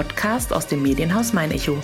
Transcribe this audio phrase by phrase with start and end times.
[0.00, 1.76] Podcast aus dem Medienhaus Mein Echo.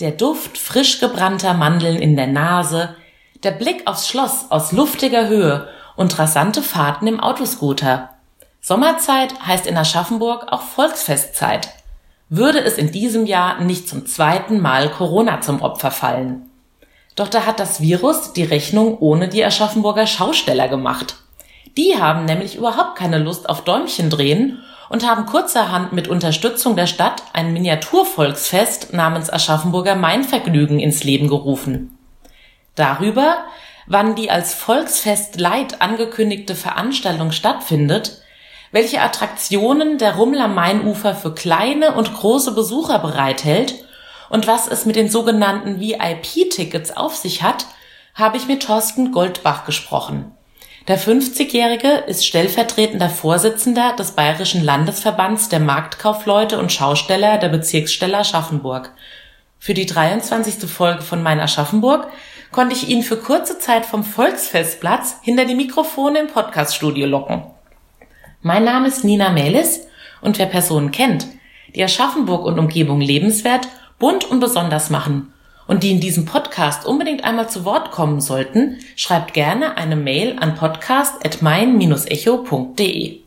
[0.00, 2.96] Der Duft frisch gebrannter Mandeln in der Nase,
[3.44, 8.10] der Blick aufs Schloss aus luftiger Höhe und rasante Fahrten im Autoscooter.
[8.60, 11.68] Sommerzeit heißt in Aschaffenburg auch Volksfestzeit.
[12.28, 16.50] Würde es in diesem Jahr nicht zum zweiten Mal Corona zum Opfer fallen.
[17.14, 21.16] Doch da hat das Virus die Rechnung ohne die Aschaffenburger Schausteller gemacht.
[21.76, 24.58] Die haben nämlich überhaupt keine Lust auf Däumchen drehen
[24.88, 31.96] und haben kurzerhand mit Unterstützung der Stadt ein Miniaturvolksfest namens Aschaffenburger Mainvergnügen ins Leben gerufen.
[32.74, 33.36] Darüber,
[33.86, 38.22] wann die als Volksfest Light angekündigte Veranstaltung stattfindet,
[38.76, 43.74] welche Attraktionen der Rummel am Mainufer für kleine und große Besucher bereithält
[44.28, 47.64] und was es mit den sogenannten VIP-Tickets auf sich hat,
[48.14, 50.30] habe ich mit Thorsten Goldbach gesprochen.
[50.88, 58.92] Der 50-Jährige ist stellvertretender Vorsitzender des Bayerischen Landesverbands der Marktkaufleute und Schausteller der Bezirksstelle Aschaffenburg.
[59.58, 60.70] Für die 23.
[60.70, 62.08] Folge von Mein Aschaffenburg
[62.52, 67.55] konnte ich ihn für kurze Zeit vom Volksfestplatz hinter die Mikrofone im Podcaststudio locken.
[68.42, 69.86] Mein Name ist Nina Melis
[70.20, 71.26] und wer Personen kennt,
[71.74, 73.66] die Aschaffenburg und Umgebung lebenswert,
[73.98, 75.32] bunt und besonders machen
[75.66, 80.36] und die in diesem Podcast unbedingt einmal zu Wort kommen sollten, schreibt gerne eine Mail
[80.38, 83.18] an podcast.mein-echo.de.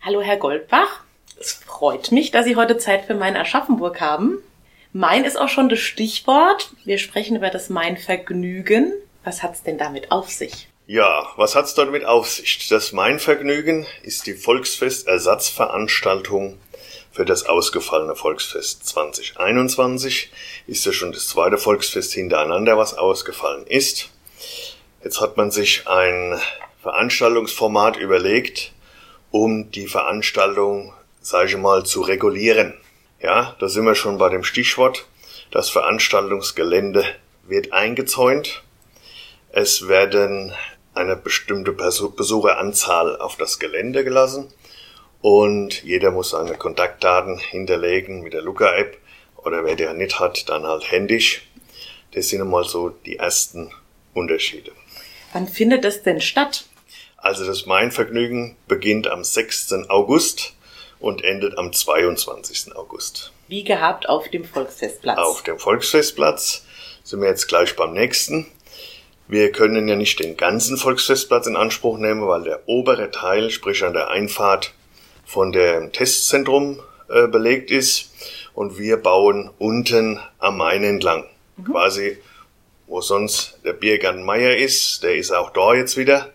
[0.00, 1.02] Hallo Herr Goldbach,
[1.38, 4.38] es freut mich, dass Sie heute Zeit für Mein Aschaffenburg haben.
[4.92, 6.70] Mein ist auch schon das Stichwort.
[6.84, 8.92] Wir sprechen über das Mein Vergnügen.
[9.22, 10.69] Was hat's denn damit auf sich?
[10.92, 12.66] Ja, was hat's damit auf sich?
[12.66, 16.58] Das Mein Vergnügen ist die Volksfest-Ersatzveranstaltung
[17.12, 20.32] für das ausgefallene Volksfest 2021.
[20.66, 24.10] Ist ja schon das zweite Volksfest hintereinander, was ausgefallen ist.
[25.04, 26.40] Jetzt hat man sich ein
[26.82, 28.72] Veranstaltungsformat überlegt,
[29.30, 32.74] um die Veranstaltung, sage ich mal, zu regulieren.
[33.22, 35.06] Ja, da sind wir schon bei dem Stichwort.
[35.52, 37.04] Das Veranstaltungsgelände
[37.46, 38.64] wird eingezäunt.
[39.52, 40.52] Es werden
[41.00, 44.52] eine bestimmte Besucheranzahl auf das Gelände gelassen
[45.22, 48.98] und jeder muss seine Kontaktdaten hinterlegen mit der Luca-App
[49.36, 51.48] oder wer der nicht hat, dann halt händisch.
[52.12, 53.70] Das sind einmal so die ersten
[54.14, 54.72] Unterschiede.
[55.32, 56.64] Wann findet das denn statt?
[57.16, 59.72] Also das Mainvergnügen beginnt am 6.
[59.88, 60.54] August
[60.98, 62.74] und endet am 22.
[62.74, 63.32] August.
[63.48, 65.18] Wie gehabt auf dem Volksfestplatz.
[65.18, 66.64] Auf dem Volksfestplatz
[67.04, 68.46] sind wir jetzt gleich beim nächsten.
[69.30, 73.84] Wir können ja nicht den ganzen Volksfestplatz in Anspruch nehmen, weil der obere Teil, sprich
[73.84, 74.74] an der Einfahrt
[75.24, 78.10] von dem Testzentrum äh, belegt ist.
[78.54, 81.26] Und wir bauen unten am Main entlang.
[81.56, 81.64] Mhm.
[81.64, 82.18] Quasi,
[82.88, 86.32] wo sonst der Biergarten Meier ist, der ist auch da jetzt wieder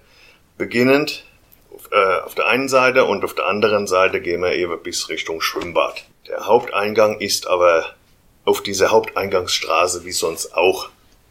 [0.57, 1.25] beginnend
[1.73, 5.09] auf, äh, auf der einen Seite und auf der anderen Seite gehen wir eben bis
[5.09, 6.05] Richtung Schwimmbad.
[6.29, 7.87] Der Haupteingang ist aber
[8.45, 10.87] auf dieser Haupteingangsstraße wie sonst auch,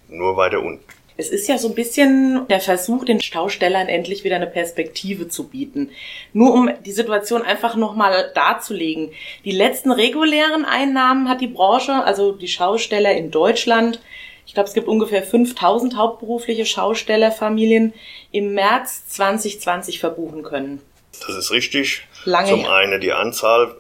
[0.09, 0.85] nur weiter unten.
[1.17, 5.49] Es ist ja so ein bisschen der Versuch, den Staustellern endlich wieder eine Perspektive zu
[5.49, 5.91] bieten.
[6.33, 9.13] Nur um die Situation einfach nochmal darzulegen.
[9.45, 14.01] Die letzten regulären Einnahmen hat die Branche, also die Schausteller in Deutschland,
[14.47, 17.95] ich glaube, es gibt ungefähr 5000 hauptberufliche Schaustellerfamilien
[18.31, 20.81] im März 2020 verbuchen können.
[21.27, 22.07] Das ist richtig.
[22.25, 23.75] Lange Zum einen die Anzahl,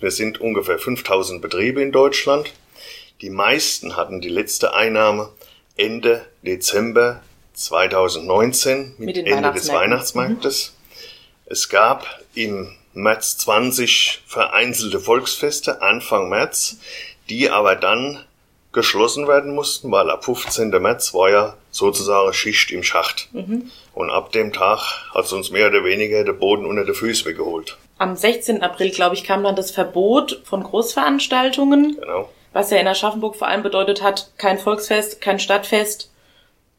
[0.00, 2.52] wir sind ungefähr 5000 Betriebe in Deutschland.
[3.20, 5.30] Die meisten hatten die letzte Einnahme
[5.76, 7.20] Ende Dezember
[7.54, 10.72] 2019 mit, mit Ende des Weihnachtsmarktes.
[10.72, 11.02] Mhm.
[11.46, 16.78] Es gab im März 20 vereinzelte Volksfeste Anfang März,
[17.28, 18.24] die aber dann
[18.72, 20.70] geschlossen werden mussten, weil ab 15.
[20.70, 23.28] März war ja sozusagen Schicht im Schacht.
[23.32, 23.70] Mhm.
[23.94, 24.80] Und ab dem Tag
[25.14, 27.78] hat uns mehr oder weniger der Boden unter den Füßen weggeholt.
[27.98, 28.62] Am 16.
[28.62, 31.96] April, glaube ich, kam dann das Verbot von Großveranstaltungen.
[31.98, 36.10] Genau was ja in Aschaffenburg vor allem bedeutet hat, kein Volksfest, kein Stadtfest,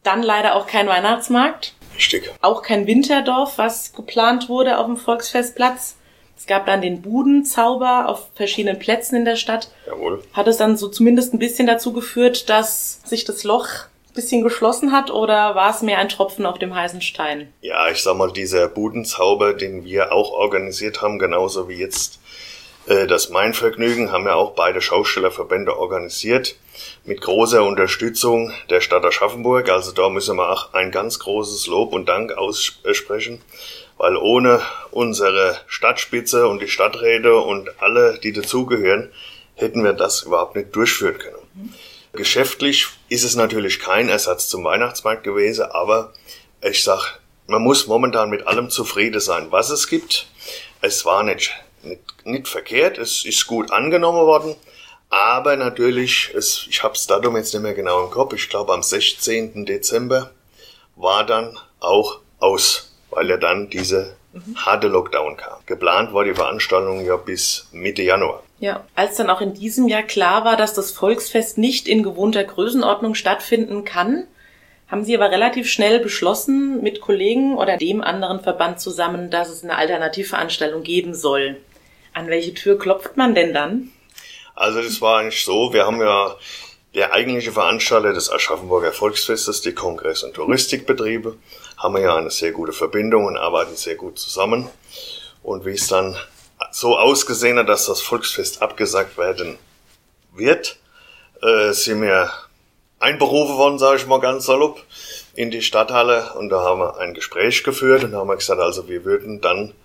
[0.01, 1.75] dann leider auch kein Weihnachtsmarkt.
[1.95, 2.31] Richtig.
[2.41, 5.95] Auch kein Winterdorf, was geplant wurde auf dem Volksfestplatz.
[6.35, 9.69] Es gab dann den Budenzauber auf verschiedenen Plätzen in der Stadt.
[9.85, 10.23] Jawohl.
[10.33, 14.41] Hat es dann so zumindest ein bisschen dazu geführt, dass sich das Loch ein bisschen
[14.41, 17.53] geschlossen hat oder war es mehr ein Tropfen auf dem heißen Stein?
[17.61, 22.19] Ja, ich sag mal, dieser Budenzauber, den wir auch organisiert haben, genauso wie jetzt
[22.87, 26.55] das Mein Vergnügen haben ja auch beide Schaustellerverbände organisiert
[27.03, 29.69] mit großer Unterstützung der Stadt Aschaffenburg.
[29.69, 33.41] Also da müssen wir auch ein ganz großes Lob und Dank aussprechen,
[33.97, 34.61] weil ohne
[34.91, 39.11] unsere Stadtspitze und die Stadträte und alle, die dazugehören,
[39.55, 41.73] hätten wir das überhaupt nicht durchführen können.
[42.13, 46.13] Geschäftlich ist es natürlich kein Ersatz zum Weihnachtsmarkt gewesen, aber
[46.61, 50.27] ich sag, man muss momentan mit allem zufrieden sein, was es gibt.
[50.81, 51.53] Es war nicht,
[51.87, 54.55] nicht, nicht verkehrt, es ist gut angenommen worden,
[55.09, 58.73] aber natürlich, es, ich habe das Datum jetzt nicht mehr genau im Kopf, ich glaube
[58.73, 59.65] am 16.
[59.65, 60.31] Dezember
[60.95, 64.15] war dann auch aus, weil ja dann diese
[64.55, 65.59] harte Lockdown kam.
[65.65, 68.43] Geplant war die Veranstaltung ja bis Mitte Januar.
[68.59, 72.43] Ja, als dann auch in diesem Jahr klar war, dass das Volksfest nicht in gewohnter
[72.43, 74.25] Größenordnung stattfinden kann,
[74.87, 79.63] haben Sie aber relativ schnell beschlossen, mit Kollegen oder dem anderen Verband zusammen, dass es
[79.63, 81.57] eine Alternativveranstaltung geben soll.
[82.17, 83.91] An welche Tür klopft man denn dann?
[84.55, 86.35] Also das war eigentlich so, wir haben ja
[86.95, 91.37] der eigentliche Veranstalter des Aschaffenburger Volksfestes, die Kongress- und Touristikbetriebe,
[91.77, 94.67] haben wir ja eine sehr gute Verbindung und arbeiten sehr gut zusammen.
[95.43, 96.17] Und wie es dann
[96.71, 99.59] so ausgesehen hat, dass das Volksfest abgesagt werden
[100.33, 100.79] wird,
[101.43, 102.31] äh, sind wir
[102.97, 104.81] einberufen worden, sage ich mal ganz salopp,
[105.35, 108.59] in die Stadthalle und da haben wir ein Gespräch geführt und da haben wir gesagt,
[108.59, 109.75] also wir würden dann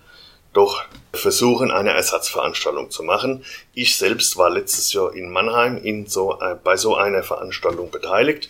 [0.53, 0.83] doch
[1.13, 3.43] versuchen, eine Ersatzveranstaltung zu machen.
[3.73, 8.49] Ich selbst war letztes Jahr in Mannheim in so, äh, bei so einer Veranstaltung beteiligt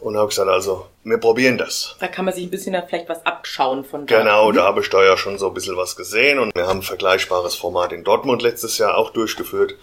[0.00, 1.96] und habe gesagt, also wir probieren das.
[1.98, 4.18] Da kann man sich ein bisschen vielleicht was abschauen von da.
[4.18, 6.80] Genau, da habe ich da ja schon so ein bisschen was gesehen und wir haben
[6.80, 9.74] ein vergleichbares Format in Dortmund letztes Jahr auch durchgeführt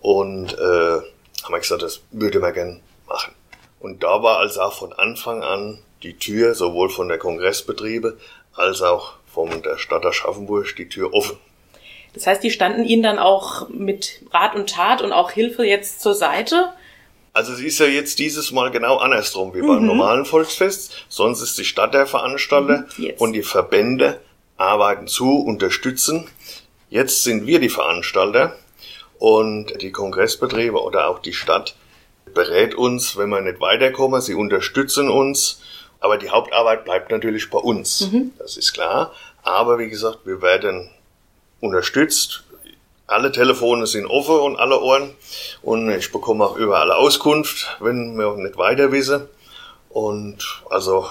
[0.00, 1.00] und äh,
[1.44, 3.34] haben gesagt, das würde man gern machen.
[3.80, 8.18] Und da war also auch von Anfang an die Tür sowohl von der Kongressbetriebe
[8.54, 11.36] als auch von der Stadt Aschaffenburg die Tür offen.
[12.14, 16.00] Das heißt, die standen Ihnen dann auch mit Rat und Tat und auch Hilfe jetzt
[16.00, 16.72] zur Seite?
[17.32, 19.86] Also es ist ja jetzt dieses Mal genau andersrum wie beim Mhm.
[19.86, 21.04] normalen Volksfest.
[21.08, 23.20] Sonst ist die Stadt der Veranstalter Mhm, jetzt.
[23.20, 24.20] und die Verbände
[24.56, 26.28] arbeiten zu, unterstützen.
[26.90, 28.56] Jetzt sind wir die Veranstalter
[29.18, 31.74] und die Kongressbetriebe oder auch die Stadt
[32.32, 34.20] berät uns, wenn wir nicht weiterkommen.
[34.20, 35.60] Sie unterstützen uns,
[35.98, 38.08] aber die Hauptarbeit bleibt natürlich bei uns.
[38.38, 39.12] Das ist klar.
[39.44, 40.90] Aber wie gesagt, wir werden
[41.60, 42.44] unterstützt.
[43.06, 45.14] Alle Telefone sind offen und alle Ohren.
[45.62, 49.28] Und ich bekomme auch überall Auskunft, wenn wir nicht weiter wissen.
[49.90, 51.06] Und also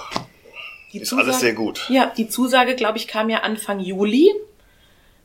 [0.92, 1.86] Die ist alles sehr gut.
[1.88, 4.34] Ja, die Zusage, glaube ich, kam ja Anfang Juli.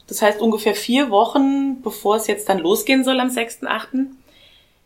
[0.07, 4.07] Das heißt ungefähr vier Wochen, bevor es jetzt dann losgehen soll am 6.8.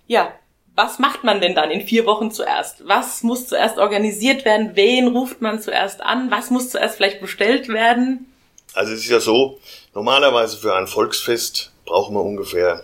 [0.07, 0.33] Ja,
[0.75, 2.87] was macht man denn dann in vier Wochen zuerst?
[2.87, 4.71] Was muss zuerst organisiert werden?
[4.75, 6.31] Wen ruft man zuerst an?
[6.31, 8.31] Was muss zuerst vielleicht bestellt werden?
[8.73, 9.59] Also es ist ja so,
[9.93, 12.83] normalerweise für ein Volksfest brauchen wir ungefähr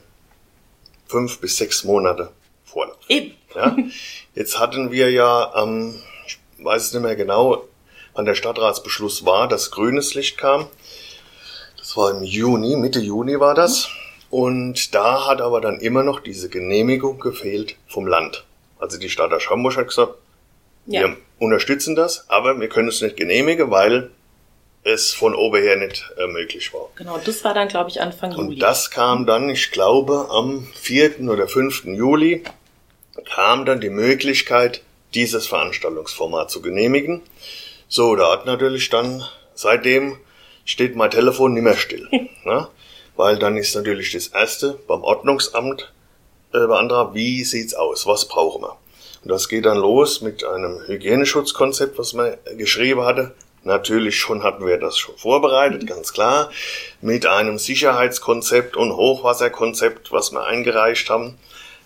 [1.08, 2.32] fünf bis sechs Monate
[2.64, 2.98] Vorlauf.
[3.08, 3.34] Eben.
[3.56, 3.76] Ja?
[4.36, 5.96] Jetzt hatten wir ja am,
[6.28, 7.64] ich weiß es nicht mehr genau,
[8.14, 10.68] wann der Stadtratsbeschluss war, dass grünes Licht kam.
[11.78, 13.90] Das war im Juni, Mitte Juni war das.
[14.30, 18.46] Und da hat aber dann immer noch diese Genehmigung gefehlt vom Land.
[18.80, 20.14] Also die Stadt Aschaffenburg hat gesagt,
[20.86, 21.02] Ja.
[21.02, 24.12] wir unterstützen das, aber wir können es nicht genehmigen, weil
[24.84, 26.90] es von oben her nicht äh, möglich war.
[26.96, 28.48] Genau, das war dann, glaube ich, Anfang Juli.
[28.54, 31.28] Und das kam dann, ich glaube, am 4.
[31.30, 31.86] oder 5.
[31.86, 32.44] Juli
[33.34, 34.82] kam dann die Möglichkeit,
[35.14, 37.22] dieses Veranstaltungsformat zu genehmigen.
[37.88, 40.18] So, da hat natürlich dann, seitdem
[40.66, 42.08] steht mein Telefon nicht mehr still.
[42.46, 42.68] ne?
[43.20, 45.92] Weil dann ist natürlich das Erste beim Ordnungsamt
[46.54, 48.78] äh, beantragt, wie sieht's aus, was brauchen wir.
[49.22, 53.36] Und das geht dann los mit einem Hygieneschutzkonzept, was man geschrieben hatte.
[53.66, 56.50] Natürlich schon hatten wir das schon vorbereitet, ganz klar.
[57.02, 61.38] Mit einem Sicherheitskonzept und Hochwasserkonzept, was wir eingereicht haben.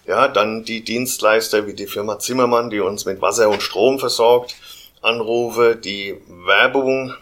[0.06, 4.54] Ja, dann die Dienstleister wie die Firma Zimmermann, die uns mit Wasser und Strom versorgt,
[5.02, 7.16] Anrufe, die Werbung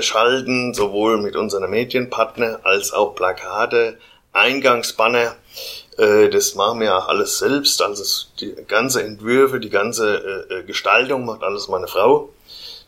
[0.00, 3.98] schalten, sowohl mit unseren Medienpartner als auch Plakate,
[4.36, 5.34] Eingangsbanner.
[5.98, 7.82] Äh, das machen wir ja alles selbst.
[7.82, 12.28] Also die ganze Entwürfe, die ganze äh, äh, Gestaltung macht alles meine Frau.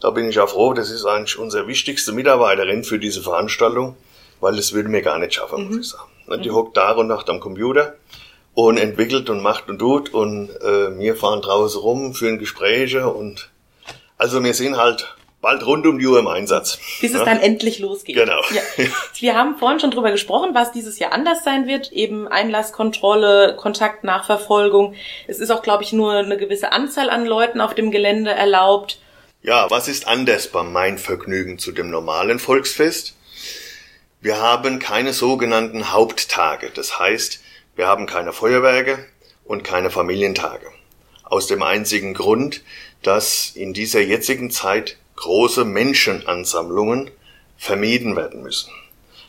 [0.00, 3.97] Da bin ich ja froh, das ist eigentlich unsere wichtigste Mitarbeiterin für diese Veranstaltung,
[4.40, 6.43] weil das würde mir gar nicht schaffen, muss ich sagen.
[6.43, 7.95] Die hockt Tag und Nacht am Computer
[8.55, 13.50] und entwickelt und macht und tut und äh, wir fahren draußen rum, führen Gespräche und
[14.19, 16.78] also wir sind halt bald rund um die Uhr im Einsatz.
[17.00, 17.25] Bis es Ja?
[17.25, 18.16] dann endlich losgeht.
[18.16, 18.40] Genau.
[18.50, 18.62] Ja.
[19.18, 21.92] Wir haben vorhin schon drüber gesprochen, was dieses Jahr anders sein wird.
[21.92, 24.95] Eben Einlasskontrolle, Kontaktnachverfolgung.
[25.26, 28.99] Es ist auch, glaube ich, nur eine gewisse Anzahl an Leuten auf dem Gelände erlaubt.
[29.42, 33.14] Ja, was ist anders beim Mein Vergnügen zu dem normalen Volksfest?
[34.21, 36.71] Wir haben keine sogenannten Haupttage.
[36.75, 37.40] Das heißt,
[37.76, 38.99] wir haben keine Feuerwerke
[39.45, 40.66] und keine Familientage.
[41.23, 42.62] Aus dem einzigen Grund,
[43.02, 47.10] dass in dieser jetzigen Zeit große Menschenansammlungen
[47.56, 48.70] vermieden werden müssen.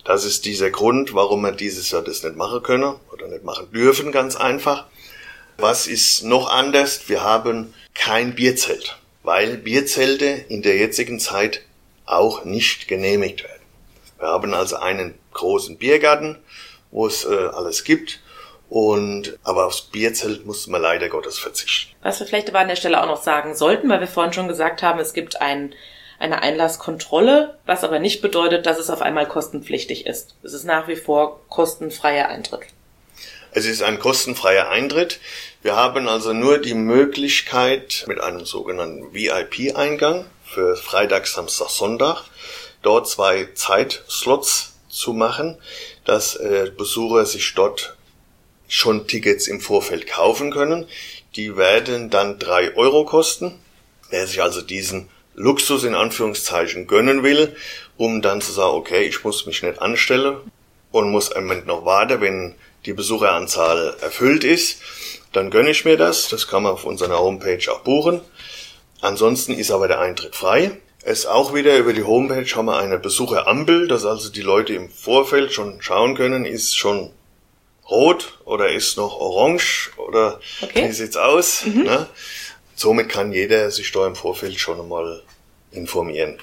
[0.05, 3.71] Das ist dieser Grund, warum wir dieses Jahr das nicht machen können oder nicht machen
[3.71, 4.85] dürfen, ganz einfach.
[5.57, 7.09] Was ist noch anders?
[7.09, 11.61] Wir haben kein Bierzelt, weil Bierzelte in der jetzigen Zeit
[12.05, 13.61] auch nicht genehmigt werden.
[14.19, 16.37] Wir haben also einen großen Biergarten,
[16.91, 18.21] wo es äh, alles gibt.
[18.69, 21.95] Und aber aufs Bierzelt musste man leider Gottes verzichten.
[22.03, 24.47] Was wir vielleicht aber an der Stelle auch noch sagen sollten, weil wir vorhin schon
[24.47, 25.73] gesagt haben, es gibt ein,
[26.19, 30.35] eine Einlasskontrolle, was aber nicht bedeutet, dass es auf einmal kostenpflichtig ist.
[30.43, 32.61] Es ist nach wie vor kostenfreier Eintritt.
[33.51, 35.19] Es ist ein kostenfreier Eintritt.
[35.63, 42.25] Wir haben also nur die Möglichkeit mit einem sogenannten VIP-Eingang für Freitag, Samstag, Sonntag
[42.83, 45.57] dort zwei Zeitslots zu machen,
[46.05, 47.97] dass äh, Besucher sich dort
[48.69, 50.85] schon Tickets im Vorfeld kaufen können.
[51.35, 53.59] Die werden dann drei Euro kosten.
[54.09, 57.55] Wer sich also diesen Luxus in Anführungszeichen gönnen will,
[57.97, 60.37] um dann zu sagen, okay, ich muss mich nicht anstellen
[60.91, 64.81] und muss einen Moment noch warten, wenn die Besucheranzahl erfüllt ist,
[65.33, 66.29] dann gönne ich mir das.
[66.29, 68.21] Das kann man auf unserer Homepage auch buchen.
[69.01, 70.71] Ansonsten ist aber der Eintritt frei.
[71.03, 74.89] Es auch wieder über die Homepage haben wir eine Besucherampel, dass also die Leute im
[74.89, 77.11] Vorfeld schon schauen können, ist schon
[77.89, 80.87] rot oder ist noch orange oder okay.
[80.87, 81.65] wie sieht's aus.
[81.65, 81.83] Mhm.
[81.83, 82.07] Ne?
[82.75, 85.21] Somit kann jeder sich da im Vorfeld schon einmal
[85.71, 86.37] informieren.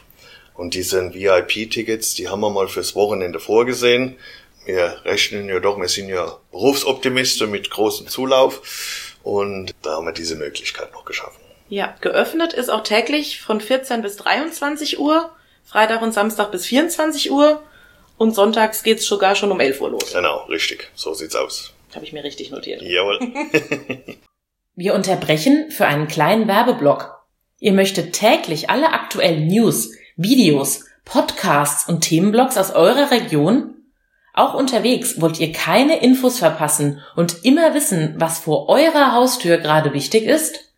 [0.54, 4.16] Und diese VIP-Tickets, die haben wir mal fürs Wochenende vorgesehen.
[4.64, 10.12] Wir rechnen ja doch, wir sind ja Berufsoptimisten mit großem Zulauf und da haben wir
[10.12, 11.40] diese Möglichkeit noch geschaffen.
[11.68, 15.30] Ja, geöffnet ist auch täglich von 14 bis 23 Uhr,
[15.64, 17.62] Freitag und Samstag bis 24 Uhr
[18.18, 20.12] und sonntags geht's sogar schon um 11 Uhr los.
[20.12, 20.90] Genau, richtig.
[20.94, 21.72] So sieht's aus.
[21.94, 22.82] Habe ich mir richtig notiert.
[22.82, 23.18] Jawohl.
[24.74, 27.24] Wir unterbrechen für einen kleinen Werbeblock.
[27.58, 33.74] Ihr möchtet täglich alle aktuellen News, Videos, Podcasts und Themenblogs aus eurer Region?
[34.34, 39.94] Auch unterwegs wollt ihr keine Infos verpassen und immer wissen, was vor eurer Haustür gerade
[39.94, 40.74] wichtig ist?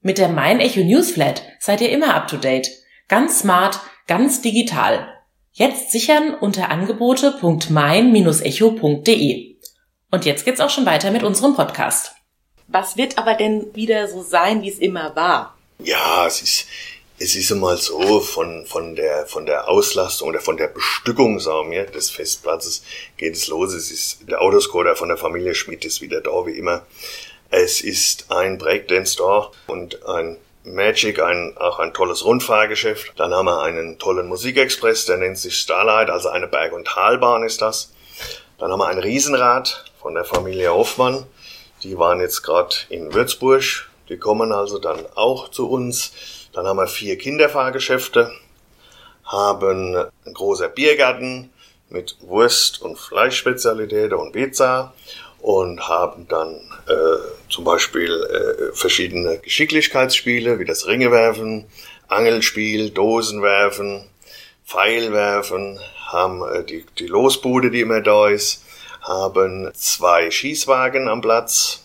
[0.00, 2.68] Mit der Mein Echo Newsflat seid ihr immer up to date.
[3.06, 3.78] Ganz smart,
[4.08, 5.15] ganz digital.
[5.58, 9.56] Jetzt sichern unter angebote.mein-echo.de.
[10.10, 12.12] Und jetzt geht's auch schon weiter mit unserem Podcast.
[12.68, 15.56] Was wird aber denn wieder so sein, wie es immer war?
[15.78, 16.66] Ja, es ist,
[17.18, 21.70] es ist immer so, von, von der, von der Auslastung oder von der Bestückung, sagen
[21.70, 22.82] wir, des Festplatzes
[23.16, 23.72] geht es los.
[23.72, 26.84] Es ist, der Autoscorer von der Familie Schmidt ist wieder da, wie immer.
[27.48, 33.12] Es ist ein Breakdance Store und ein Magic, ein, auch ein tolles Rundfahrgeschäft.
[33.16, 37.44] Dann haben wir einen tollen Musikexpress, der nennt sich Starlight, also eine Berg- und Talbahn
[37.44, 37.92] ist das.
[38.58, 41.24] Dann haben wir ein Riesenrad von der Familie Hoffmann.
[41.82, 43.88] Die waren jetzt gerade in Würzburg.
[44.08, 46.12] Die kommen also dann auch zu uns.
[46.52, 48.32] Dann haben wir vier Kinderfahrgeschäfte,
[49.24, 51.52] haben ein großer Biergarten
[51.90, 54.94] mit Wurst- und Fleischspezialitäten und Pizza
[55.46, 56.56] und haben dann
[56.88, 61.66] äh, zum Beispiel äh, verschiedene Geschicklichkeitsspiele wie das Ringewerfen,
[62.08, 64.08] Angelspiel, Dosenwerfen,
[64.66, 68.64] Pfeilwerfen, haben äh, die, die Losbude, die immer da ist,
[69.02, 71.84] haben zwei Schießwagen am Platz,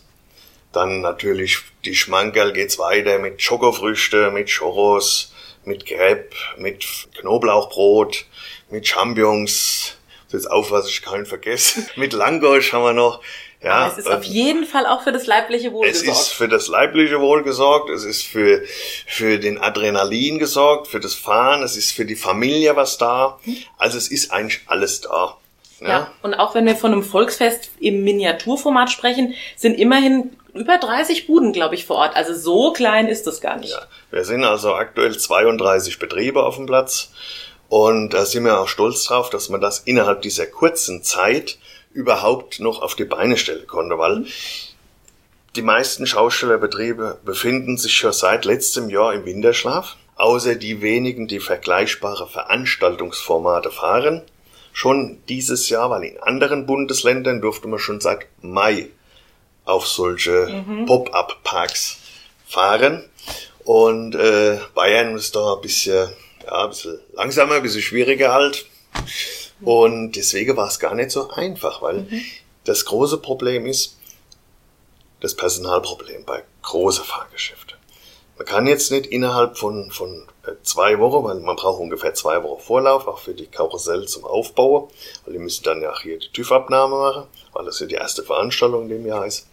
[0.72, 6.84] dann natürlich die Schmankerl geht's weiter mit Schokofrüchte, mit Choros, mit Crepe, mit
[7.20, 8.26] Knoblauchbrot,
[8.72, 9.98] mit Champignons,
[10.34, 11.86] jetzt auf, was ich keinen vergesse.
[11.96, 13.22] Mit Langosch haben wir noch.
[13.64, 16.20] Ja, es ist ähm, auf jeden Fall auch für das leibliche Wohl es gesorgt.
[16.20, 18.64] Es ist für das leibliche Wohl gesorgt, es ist für,
[19.06, 23.40] für den Adrenalin gesorgt, für das Fahren, es ist für die Familie was da.
[23.78, 25.38] Also es ist eigentlich alles da.
[25.80, 25.88] Ja.
[25.88, 31.28] ja, und auch wenn wir von einem Volksfest im Miniaturformat sprechen, sind immerhin über 30
[31.28, 32.16] Buden, glaube ich, vor Ort.
[32.16, 33.72] Also so klein ist das gar nicht.
[33.72, 37.12] Ja, wir sind also aktuell 32 Betriebe auf dem Platz.
[37.70, 41.58] Und da sind wir auch stolz drauf, dass man das innerhalb dieser kurzen Zeit
[41.94, 44.26] überhaupt noch auf die Beine stellen konnte, weil
[45.56, 51.42] die meisten Schaustellerbetriebe befinden sich schon seit letztem Jahr im Winterschlaf, außer die wenigen, die
[51.42, 54.22] vergleichbare Veranstaltungsformate fahren.
[54.72, 58.88] Schon dieses Jahr, weil in anderen Bundesländern durfte man schon seit Mai
[59.66, 60.86] auf solche mhm.
[60.86, 61.98] Pop-up-Parks
[62.48, 63.04] fahren.
[63.66, 66.10] Und äh, Bayern ist da ein bisschen,
[66.46, 68.66] ja, ein bisschen langsamer, ein bisschen schwieriger halt.
[69.64, 72.22] Und deswegen war es gar nicht so einfach, weil mhm.
[72.64, 73.98] das große Problem ist
[75.20, 77.78] das Personalproblem bei großen Fahrgeschäften.
[78.38, 82.42] Man kann jetzt nicht innerhalb von, von äh, zwei Wochen, weil man braucht ungefähr zwei
[82.44, 84.90] Wochen Vorlauf, auch für die Karussell zum Aufbauen,
[85.24, 88.24] weil die müssen dann ja auch hier die TÜV-Abnahme machen, weil das ja die erste
[88.24, 89.48] Veranstaltung in dem Jahr ist.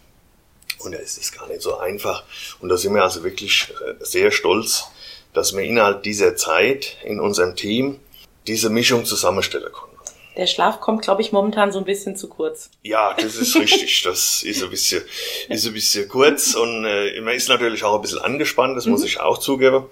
[0.79, 2.23] Und da ist es gar nicht so einfach.
[2.61, 4.85] Und da sind wir also wirklich äh, sehr stolz,
[5.33, 7.99] dass wir innerhalb dieser Zeit in unserem Team
[8.47, 9.88] diese Mischung zusammenstellen konnten.
[10.35, 12.69] Der Schlaf kommt, glaube ich, momentan so ein bisschen zu kurz.
[12.83, 14.03] Ja, das ist richtig.
[14.03, 15.03] Das ist ein bisschen,
[15.49, 18.93] ist ein bisschen kurz und äh, man ist natürlich auch ein bisschen angespannt, das mhm.
[18.93, 19.85] muss ich auch zugeben.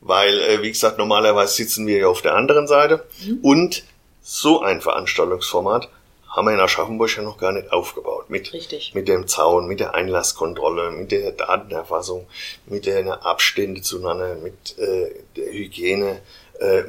[0.00, 3.04] Weil, äh, wie gesagt, normalerweise sitzen wir ja auf der anderen Seite.
[3.24, 3.38] Mhm.
[3.42, 3.84] Und
[4.20, 5.88] so ein Veranstaltungsformat
[6.32, 8.30] haben wir in Aschaffenburg ja noch gar nicht aufgebaut.
[8.30, 8.94] Mit, Richtig.
[8.94, 12.26] mit dem Zaun, mit der Einlasskontrolle, mit der Datenerfassung,
[12.66, 16.22] mit der Abstände zueinander, mit äh, der Hygienemaßnahme.
[16.62, 16.84] Äh,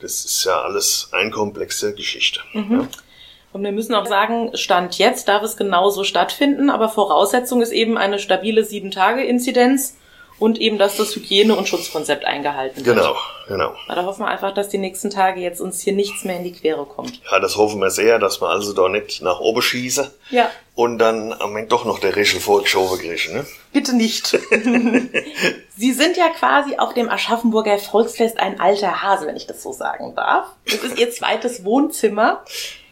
[0.00, 2.40] das ist ja alles eine komplexe Geschichte.
[2.52, 2.72] Mhm.
[2.72, 2.88] Ja.
[3.52, 7.98] Und wir müssen auch sagen, Stand jetzt darf es genauso stattfinden, aber Voraussetzung ist eben
[7.98, 9.98] eine stabile Sieben-Tage-Inzidenz
[10.38, 12.96] und eben, dass das Hygiene- und Schutzkonzept eingehalten wird.
[12.96, 13.16] Genau,
[13.48, 13.74] genau.
[13.86, 16.44] Aber da hoffen wir einfach, dass die nächsten Tage jetzt uns hier nichts mehr in
[16.44, 17.20] die Quere kommt.
[17.30, 20.10] Ja, das hoffen wir sehr, dass wir also da nicht nach oben schießen.
[20.30, 20.50] Ja.
[20.74, 23.46] Und dann am Ende doch noch der Rischel vorgeschoben kriegen, ne?
[23.72, 24.28] Bitte nicht.
[25.76, 29.72] Sie sind ja quasi auf dem Aschaffenburger Volksfest ein alter Hase, wenn ich das so
[29.72, 30.46] sagen darf.
[30.64, 32.42] Das ist Ihr zweites Wohnzimmer.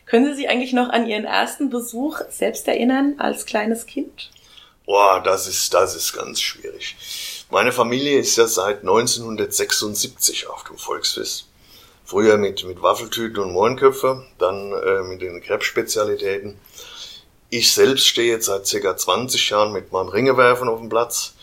[0.07, 4.31] Können Sie sich eigentlich noch an Ihren ersten Besuch selbst erinnern als kleines Kind?
[4.85, 6.97] Boah, das ist, das ist ganz schwierig.
[7.53, 11.49] Meine Familie ist ja seit 1976 auf dem Volksfest.
[12.05, 16.57] Früher mit, mit Waffeltüten und Mohrenköpfe, dann äh, mit den Krebsspezialitäten.
[17.49, 21.35] Ich selbst stehe jetzt seit circa 20 Jahren mit meinem Ringewerfen auf dem Platz.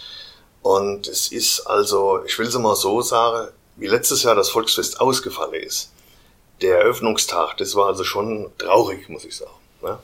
[0.62, 5.02] Und es ist also, ich will es mal so sagen, wie letztes Jahr das Volksfest
[5.02, 5.92] ausgefallen ist.
[6.62, 9.52] Der Eröffnungstag, das war also schon traurig, muss ich sagen.
[9.82, 10.00] Ne?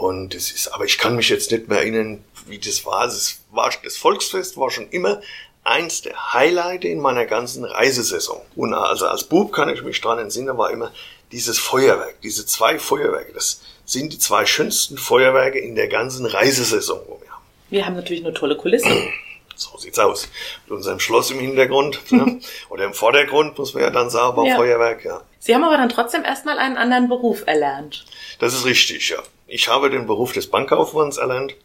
[0.00, 3.04] Und es ist, aber ich kann mich jetzt nicht mehr erinnern, wie das war.
[3.04, 5.20] Es war, das Volksfest war schon immer
[5.62, 8.40] eins der Highlights in meiner ganzen Reisesaison.
[8.56, 10.90] Und also als Bub kann ich mich dran entsinnen, war immer
[11.32, 13.34] dieses Feuerwerk, diese zwei Feuerwerke.
[13.34, 17.44] Das sind die zwei schönsten Feuerwerke in der ganzen Reisesaison, wo wir haben.
[17.68, 18.88] Wir haben natürlich eine tolle Kulisse.
[19.56, 20.26] So sieht's aus.
[20.64, 22.40] Mit unserem Schloss im Hintergrund, ne?
[22.70, 24.56] oder im Vordergrund, muss man ja dann sagen, war ja.
[24.56, 25.20] Feuerwerk, ja.
[25.38, 28.06] Sie haben aber dann trotzdem erstmal einen anderen Beruf erlernt.
[28.38, 29.18] Das ist richtig, ja.
[29.52, 31.56] Ich habe den Beruf des Bankkaufmanns erlernt.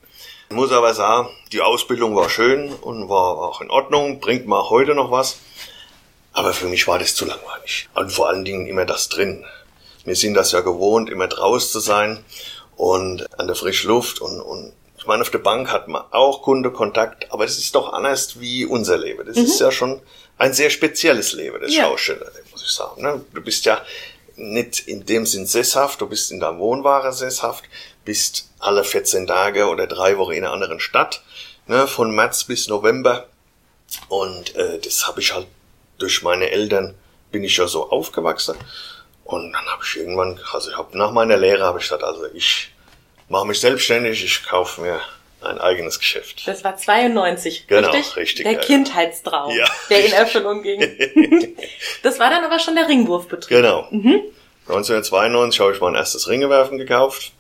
[0.50, 4.58] Ich muss aber sagen, die Ausbildung war schön und war auch in Ordnung, bringt mir
[4.58, 5.38] auch heute noch was.
[6.34, 7.88] Aber für mich war das zu langweilig.
[7.94, 9.46] Und vor allen Dingen immer das drin.
[10.04, 12.26] Wir sind das ja gewohnt, immer draußen zu sein
[12.76, 16.42] und an der frischen Luft und, und ich meine, auf der Bank hat man auch
[16.42, 19.24] Kundekontakt, aber es ist doch anders wie unser Leben.
[19.28, 19.44] Das mhm.
[19.44, 20.02] ist ja schon
[20.40, 21.84] ein sehr spezielles Leben, das ja.
[21.84, 23.04] Schausteller, muss ich sagen.
[23.04, 23.24] Ne?
[23.32, 23.80] Du bist ja
[24.36, 27.66] nicht in dem Sinn sesshaft, du bist in deinem Wohnware sesshaft,
[28.04, 31.24] bist alle 14 Tage oder drei Wochen in einer anderen Stadt,
[31.68, 33.28] ne, von März bis November.
[34.10, 35.48] Und äh, das habe ich halt
[35.98, 36.96] durch meine Eltern
[37.32, 38.56] bin ich ja so aufgewachsen.
[39.24, 42.26] Und dann habe ich irgendwann, also ich habe nach meiner Lehre habe ich gesagt, also
[42.34, 42.72] ich
[43.28, 45.02] mache mich selbstständig, ich kaufe mir
[45.46, 46.48] ein eigenes Geschäft.
[46.48, 48.16] Das war 92, genau, richtig?
[48.16, 50.14] richtig der Kindheitstraum, ja, der richtig.
[50.14, 50.80] in Erfüllung ging.
[52.04, 53.50] das war dann aber schon der Ringwurfbetrieb.
[53.50, 53.88] Genau.
[53.92, 54.22] Mhm.
[54.68, 57.34] 1992 habe ich mein erstes Ringewerfen gekauft.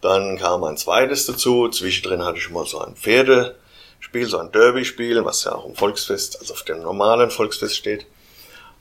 [0.00, 1.68] Dann kam ein zweites dazu.
[1.68, 6.40] Zwischendrin hatte ich mal so ein Pferdespiel, so ein Derby-Spiel, was ja auch im Volksfest,
[6.40, 8.06] also auf dem normalen Volksfest steht.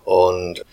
[0.03, 0.63] Und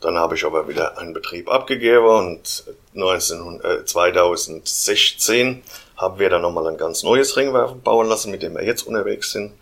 [0.00, 5.62] dann habe ich aber wieder einen Betrieb abgegeben und 19, äh, 2016
[6.02, 9.30] haben wir dann nochmal ein ganz neues Ringwerfen bauen lassen, mit dem wir jetzt unterwegs
[9.30, 9.52] sind.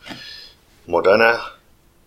[0.86, 1.38] Moderner,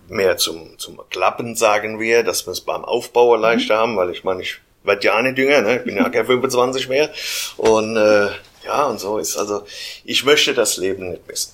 [0.10, 3.80] mehr zum, zum Klappen, sagen wir, dass wir es beim Aufbau leichter mhm.
[3.80, 5.78] haben, weil ich meine, ich werde ja nicht jünger, ne?
[5.78, 7.12] ich bin ja kein 25 mehr.
[7.58, 8.30] Und äh,
[8.66, 9.64] ja, und so ist also,
[10.04, 11.54] ich möchte das Leben nicht missen.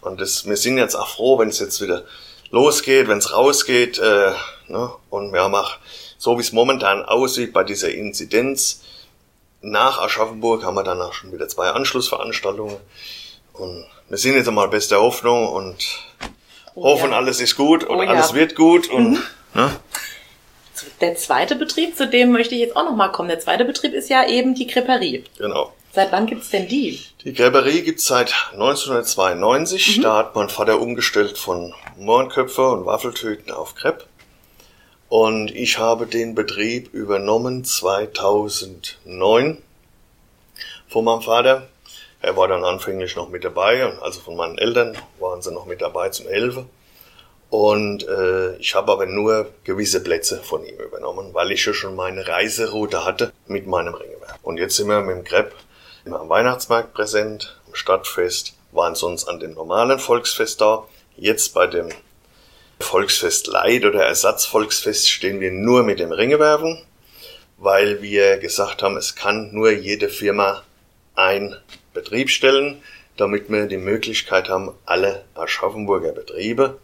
[0.00, 2.04] Und das, wir sind jetzt auch froh, wenn es jetzt wieder
[2.50, 3.98] losgeht, wenn es rausgeht.
[3.98, 4.32] Äh,
[4.68, 4.90] ne?
[5.10, 5.76] Und wir haben auch
[6.16, 8.82] so wie es momentan aussieht bei dieser Inzidenz,
[9.62, 12.76] nach Aschaffenburg haben wir danach schon wieder zwei Anschlussveranstaltungen.
[13.52, 15.76] Und wir sind jetzt einmal beste Hoffnung und
[16.74, 17.16] oh, hoffen, ja.
[17.16, 18.36] alles ist gut und oh, alles ja.
[18.36, 18.88] wird gut.
[18.88, 19.22] Und, mhm.
[19.54, 19.76] ne?
[21.00, 23.28] Der zweite Betrieb, zu dem möchte ich jetzt auch nochmal kommen.
[23.28, 25.24] Der zweite Betrieb ist ja eben die Creperie.
[25.38, 25.72] Genau.
[25.92, 27.00] Seit wann gibt's denn die?
[27.24, 29.98] Die Gräberie gibt's seit 1992.
[29.98, 30.02] Mhm.
[30.02, 34.04] Da hat mein Vater umgestellt von Mohrenköpfe und Waffeltüten auf Crepe.
[35.10, 39.58] Und ich habe den Betrieb übernommen 2009
[40.88, 41.66] von meinem Vater.
[42.22, 45.82] Er war dann anfänglich noch mit dabei, also von meinen Eltern waren sie noch mit
[45.82, 46.70] dabei zum Helfen.
[47.48, 51.96] Und äh, ich habe aber nur gewisse Plätze von ihm übernommen, weil ich ja schon
[51.96, 54.38] meine Reiseroute hatte mit meinem Ringewerk.
[54.42, 55.56] Und jetzt sind wir mit dem Crepe
[56.04, 60.84] immer am Weihnachtsmarkt präsent, am Stadtfest, waren sonst an dem normalen Volksfest da.
[61.16, 61.88] Jetzt bei dem
[62.80, 66.82] Volksfest Leid oder Ersatzvolksfest stehen wir nur mit dem Ringewerfen,
[67.58, 70.62] weil wir gesagt haben, es kann nur jede Firma
[71.14, 71.56] ein
[71.92, 72.82] Betrieb stellen,
[73.16, 76.78] damit wir die Möglichkeit haben, alle Aschaffenburger Betriebe,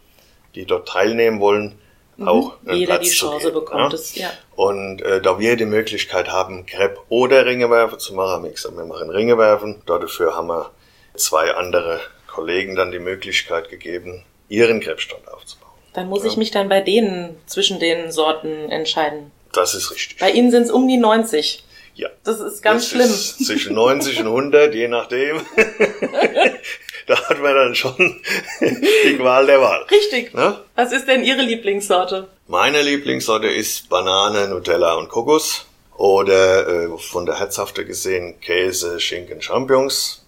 [0.55, 1.79] die dort teilnehmen wollen,
[2.17, 2.27] mhm.
[2.27, 2.73] auch mhm.
[2.73, 3.93] jeder Platz die Chance bekommt.
[3.93, 3.99] Ja?
[3.99, 4.31] Es, ja.
[4.55, 8.77] Und äh, da wir die Möglichkeit haben, Crepe oder Ringewerfen zu machen, haben wir gesagt,
[8.77, 9.81] wir machen Ringewerfen.
[9.85, 10.71] Dafür haben wir
[11.15, 15.66] zwei andere Kollegen dann die Möglichkeit gegeben, ihren Krebsstand aufzubauen.
[15.97, 16.29] Dann muss ja.
[16.29, 19.31] ich mich dann bei denen zwischen den Sorten entscheiden.
[19.51, 20.19] Das ist richtig.
[20.19, 21.63] Bei Ihnen sind es um die 90.
[21.95, 22.07] Ja.
[22.23, 23.09] Das ist ganz das schlimm.
[23.09, 25.41] Ist zwischen 90 und 100, je nachdem.
[27.07, 28.21] da hat man dann schon
[28.61, 29.87] die Qual der Wahl.
[29.89, 30.29] Richtig.
[30.35, 30.61] Na?
[30.75, 32.27] Was ist denn Ihre Lieblingssorte?
[32.45, 35.65] Meine Lieblingssorte ist Banane, Nutella und Kokos.
[35.95, 40.23] Oder äh, von der Herzhafte gesehen Käse, Schinken, Champignons.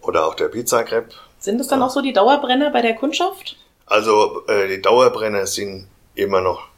[0.00, 1.14] Oder auch der Pizza Crepe.
[1.38, 1.86] Sind es dann ja.
[1.86, 3.56] auch so die Dauerbrenner bei der Kundschaft?
[3.86, 6.68] Also äh, die Dauerbrenner sind immer noch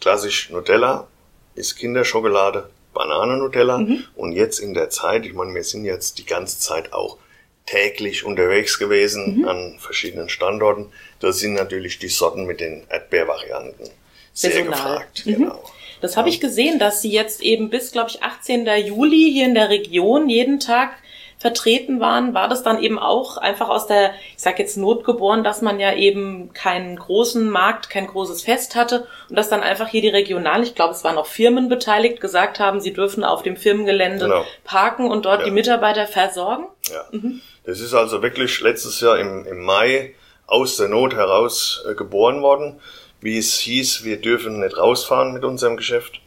[0.00, 1.06] klassisch Nutella,
[1.54, 4.04] ist Kinderschokolade, Bananennutella mhm.
[4.16, 7.18] und jetzt in der Zeit, ich meine, wir sind jetzt die ganze Zeit auch
[7.66, 9.48] täglich unterwegs gewesen mhm.
[9.48, 10.92] an verschiedenen Standorten.
[11.20, 13.88] Da sind natürlich die Sorten mit den Erdbeervarianten
[14.32, 14.70] sehr Saisonal.
[14.70, 15.26] gefragt.
[15.26, 15.34] Mhm.
[15.34, 15.70] Genau.
[16.00, 18.66] Das habe ich gesehen, dass Sie jetzt eben bis, glaube ich, 18.
[18.86, 20.94] Juli hier in der Region jeden Tag
[21.40, 25.42] vertreten waren, war das dann eben auch einfach aus der, ich sag jetzt Not geboren,
[25.42, 29.88] dass man ja eben keinen großen Markt, kein großes Fest hatte und dass dann einfach
[29.88, 33.42] hier die regional, ich glaube, es waren auch Firmen beteiligt, gesagt haben, sie dürfen auf
[33.42, 34.44] dem Firmengelände genau.
[34.64, 35.46] parken und dort ja.
[35.46, 36.66] die Mitarbeiter versorgen?
[36.92, 37.06] Ja.
[37.10, 37.40] Mhm.
[37.64, 40.14] Das ist also wirklich letztes Jahr im, im Mai
[40.46, 42.80] aus der Not heraus äh, geboren worden.
[43.22, 46.20] Wie es hieß, wir dürfen nicht rausfahren mit unserem Geschäft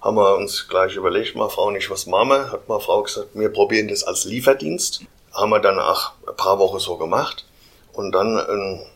[0.00, 2.52] haben wir uns gleich überlegt, mal Frau nicht, was machen wir?
[2.52, 5.02] Hat mal Frau gesagt, wir probieren das als Lieferdienst.
[5.32, 7.44] Haben wir dann auch ein paar Wochen so gemacht.
[7.92, 8.86] Und dann ein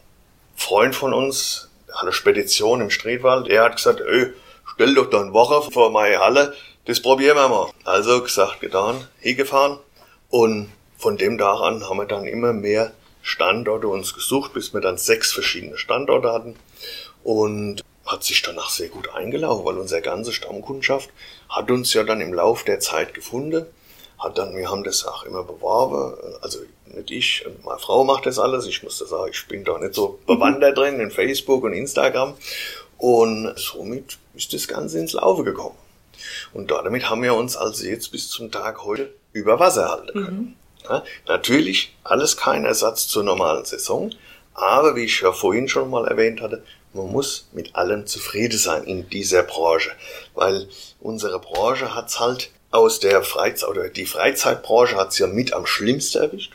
[0.56, 1.68] Freund von uns,
[2.00, 4.32] eine Spedition im Striedwald, der hat gesagt, ey,
[4.74, 6.54] stell doch da eine Woche vor meine Halle,
[6.86, 7.70] das probieren wir mal.
[7.84, 9.78] Also gesagt, getan, hingefahren.
[10.30, 14.80] Und von dem Tag an haben wir dann immer mehr Standorte uns gesucht, bis wir
[14.80, 16.56] dann sechs verschiedene Standorte hatten.
[17.22, 21.10] Und hat sich danach sehr gut eingelaufen, weil unsere ganze Stammkundschaft
[21.48, 23.66] hat uns ja dann im Lauf der Zeit gefunden,
[24.18, 28.38] hat dann, wir haben das auch immer beworben, also nicht ich, meine Frau macht das
[28.38, 31.72] alles, ich muss das sagen, ich bin da nicht so bewandert drin in Facebook und
[31.72, 32.34] Instagram
[32.98, 35.76] und somit ist das Ganze ins Laufe gekommen.
[36.52, 40.38] Und damit haben wir uns also jetzt bis zum Tag heute über Wasser halten können.
[40.38, 40.56] Mhm.
[40.88, 44.10] Ja, natürlich alles kein Ersatz zur normalen Saison,
[44.52, 46.62] aber wie ich ja vorhin schon mal erwähnt hatte,
[46.94, 49.92] man muss mit allem zufrieden sein in dieser Branche,
[50.34, 50.68] weil
[51.00, 56.22] unsere Branche hat's halt aus der Freizeit oder die Freizeitbranche hat's ja mit am schlimmsten
[56.22, 56.52] erwischt.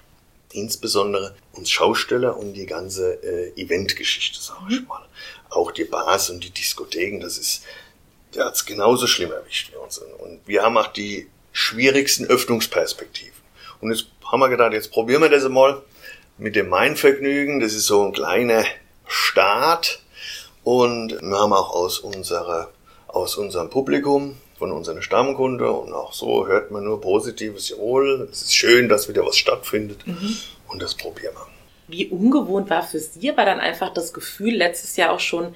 [0.52, 4.88] Insbesondere uns Schausteller und die ganze äh, Eventgeschichte, sag ich mhm.
[4.88, 5.06] mal.
[5.50, 7.64] Auch die Bars und die Diskotheken, das ist,
[8.34, 10.00] der hat's genauso schlimm erwischt wie uns.
[10.00, 13.34] Und wir haben auch die schwierigsten Öffnungsperspektiven.
[13.82, 15.82] Und jetzt haben wir gedacht, jetzt probieren wir das mal
[16.38, 17.60] mit dem Mainvergnügen.
[17.60, 18.66] Das ist so ein kleiner
[19.08, 20.00] Staat,
[20.64, 22.70] und wir haben auch aus unserer,
[23.08, 28.42] aus unserem Publikum, von unseren Stammkunden und auch so hört man nur Positives, jawohl, es
[28.44, 30.38] ist schön, dass wieder was stattfindet mhm.
[30.68, 31.48] und das probieren wir.
[31.88, 35.56] Wie ungewohnt war für Sie aber dann einfach das Gefühl, letztes Jahr auch schon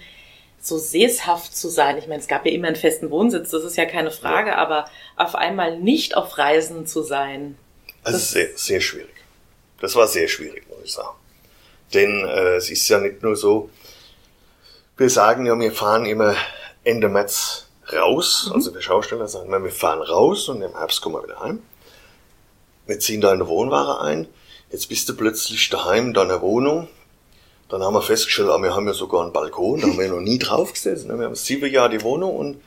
[0.60, 1.98] so sesshaft zu sein.
[1.98, 4.56] Ich meine, es gab ja immer einen festen Wohnsitz, das ist ja keine Frage, ja.
[4.56, 4.86] aber
[5.18, 7.58] auf einmal nicht auf Reisen zu sein.
[8.04, 9.14] Also sehr, sehr schwierig.
[9.82, 11.18] Das war sehr schwierig, muss ich sagen.
[11.94, 13.70] Denn äh, es ist ja nicht nur so,
[14.98, 16.36] wir sagen ja, wir fahren immer
[16.84, 18.48] Ende März raus.
[18.48, 18.56] Mhm.
[18.56, 21.62] Also wir Schausteller sagen immer, wir fahren raus und im Herbst kommen wir wieder heim.
[22.86, 24.28] Wir ziehen da eine Wohnware ein.
[24.72, 26.88] Jetzt bist du plötzlich daheim in deiner Wohnung.
[27.70, 30.12] Dann haben wir festgestellt, ah, wir haben ja sogar einen Balkon, da haben wir ja
[30.12, 31.18] noch nie drauf gesessen.
[31.18, 32.62] Wir haben sieben Jahre die Wohnung und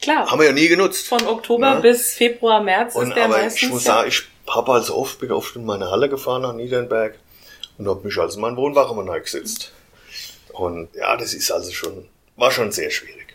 [0.00, 0.30] Klar.
[0.30, 1.06] haben wir ja nie genutzt.
[1.06, 1.80] Von Oktober ja.
[1.80, 3.62] bis Februar, März und, ist der aber meistens.
[3.62, 7.18] Ich muss sagen, ich habe also oft, bin oft in meine Halle gefahren nach Niedernberg
[7.78, 9.72] und habe mich also in meinen Wohnwache mal gesetzt.
[10.52, 13.34] Und ja, das ist also schon, war schon sehr schwierig.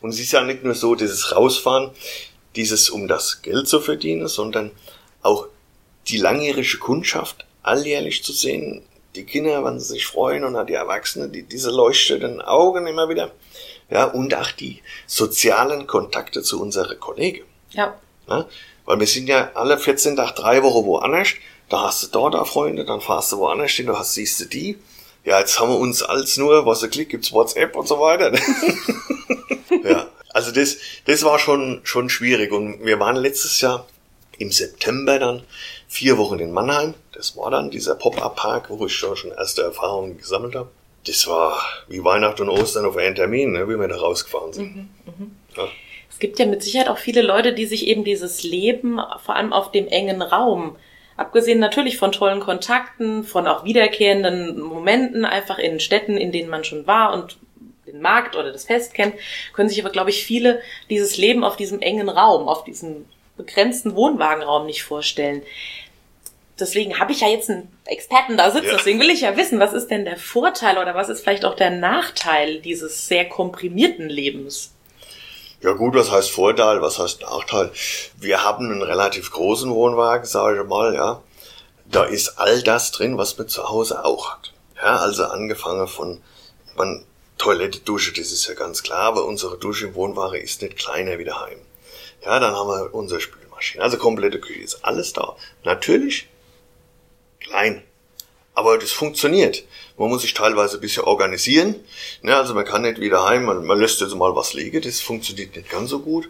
[0.00, 1.90] Und es ist ja nicht nur so, dieses Rausfahren,
[2.56, 4.70] dieses um das Geld zu verdienen, sondern
[5.22, 5.48] auch
[6.08, 8.82] die langjährige Kundschaft alljährlich zu sehen,
[9.14, 13.08] die Kinder, wenn sie sich freuen und auch die Erwachsenen, die, diese leuchtenden Augen immer
[13.08, 13.32] wieder,
[13.90, 17.44] ja, und auch die sozialen Kontakte zu unseren Kollegen.
[17.70, 17.98] Ja.
[18.28, 18.46] ja.
[18.84, 21.28] Weil wir sind ja alle 14 Tage, drei Wochen woanders,
[21.68, 24.44] da hast du dort auch Freunde, dann fahrst du woanders hin, da hast, siehst du
[24.46, 24.78] die,
[25.28, 28.32] ja, jetzt haben wir uns als nur, was er klickt, gibt's WhatsApp und so weiter.
[29.84, 32.50] ja, also das, das war schon, schon schwierig.
[32.50, 33.86] Und wir waren letztes Jahr
[34.38, 35.42] im September dann
[35.86, 36.94] vier Wochen in Mannheim.
[37.12, 40.70] Das war dann dieser Pop-Up-Park, wo ich schon, schon erste Erfahrungen gesammelt habe.
[41.06, 44.76] Das war wie Weihnachten und Ostern auf einen Termin, ne, wie wir da rausgefahren sind.
[44.76, 45.26] Mhm, mh.
[45.58, 45.68] ja.
[46.10, 49.52] Es gibt ja mit Sicherheit auch viele Leute, die sich eben dieses Leben vor allem
[49.52, 50.76] auf dem engen Raum
[51.18, 56.62] Abgesehen natürlich von tollen Kontakten, von auch wiederkehrenden Momenten einfach in Städten, in denen man
[56.62, 57.38] schon war und
[57.88, 59.16] den Markt oder das Fest kennt,
[59.52, 63.04] können sich aber, glaube ich, viele dieses Leben auf diesem engen Raum, auf diesem
[63.36, 65.42] begrenzten Wohnwagenraum nicht vorstellen.
[66.60, 68.76] Deswegen habe ich ja jetzt einen Experten da sitzen, ja.
[68.76, 71.56] deswegen will ich ja wissen, was ist denn der Vorteil oder was ist vielleicht auch
[71.56, 74.72] der Nachteil dieses sehr komprimierten Lebens?
[75.60, 77.72] Ja gut, was heißt Vorteil, was heißt Nachteil?
[78.16, 81.20] Wir haben einen relativ großen Wohnwagen, sage ich mal, ja.
[81.84, 84.52] Da ist all das drin, was man zu Hause auch hat.
[84.76, 86.22] Ja, also angefangen von
[86.76, 87.04] man,
[87.38, 91.18] Toilette, Dusche, das ist ja ganz klar, aber unsere Dusche im Wohnwagen ist nicht kleiner
[91.18, 91.58] wie daheim.
[92.24, 95.36] Ja, dann haben wir unsere Spülmaschine, also komplette Küche, ist alles da.
[95.64, 96.28] Natürlich
[97.40, 97.82] klein,
[98.58, 99.62] aber das funktioniert.
[99.96, 101.76] Man muss sich teilweise ein bisschen organisieren.
[102.22, 105.00] Ne, also man kann nicht wieder heim, man, man lässt jetzt mal was liegen, das
[105.00, 106.28] funktioniert nicht ganz so gut.